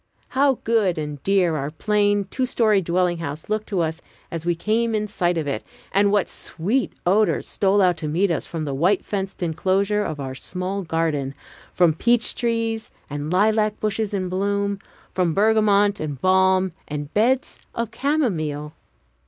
[0.29, 4.55] How good and dear our plain, two story dwelling house looked to us as we
[4.55, 8.65] came in sight of it, and what sweet odors stole out to meet us from
[8.65, 11.35] the white fenced inclosure of our small garden,
[11.71, 14.79] from peach trees and lilac bushes in bloom,
[15.13, 18.73] from bergamot and balm and beds of camomile!